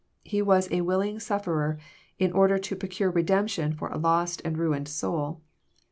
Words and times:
He 0.23 0.41
was 0.41 0.67
a 0.71 0.81
willing 0.81 1.19
Sufferer 1.19 1.77
in 2.17 2.31
order 2.31 2.57
to 2.57 2.75
pro 2.75 2.89
cure 2.89 3.11
redemption 3.11 3.71
for 3.75 3.89
a 3.89 3.99
lost 3.99 4.41
and 4.43 4.57
ruined 4.57 4.87
soul. 4.87 5.41